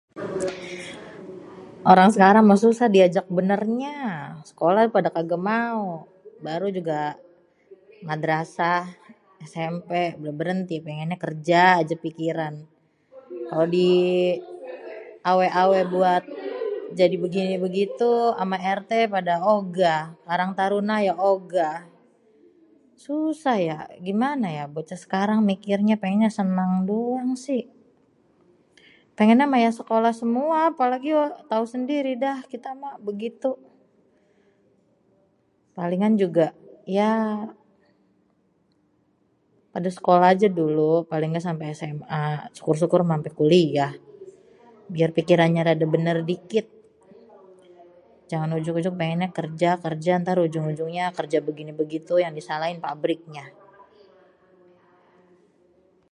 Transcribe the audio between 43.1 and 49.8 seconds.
ampé kuliah biar pikirannya rada benèr dikit. Jangan ujug-ujug pengennya kerja,